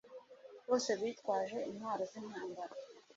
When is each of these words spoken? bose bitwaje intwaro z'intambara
bose 0.67 0.89
bitwaje 0.99 1.57
intwaro 1.71 2.03
z'intambara 2.11 2.73